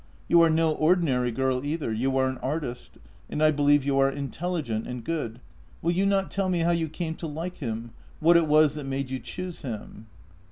You 0.27 0.41
are 0.41 0.49
no 0.49 0.71
ordinary 0.71 1.29
girl 1.31 1.63
either— 1.63 1.93
you 1.93 2.17
are 2.17 2.27
an 2.27 2.39
artist— 2.39 2.93
and 3.29 3.43
I 3.43 3.51
believe 3.51 3.85
you 3.85 3.99
are 3.99 4.09
intelligent 4.09 4.87
and 4.87 5.03
good. 5.03 5.39
Will 5.83 5.91
you 5.91 6.07
not 6.07 6.31
tell 6.31 6.49
me 6.49 6.61
how 6.61 6.71
you 6.71 6.89
came 6.89 7.13
to 7.17 7.27
like 7.27 7.57
him— 7.57 7.91
wdiat 8.23 8.37
it 8.37 8.47
was 8.47 8.73
that 8.73 8.87
made 8.87 9.11
you 9.11 9.19
choose 9.19 9.61
him 9.61 10.07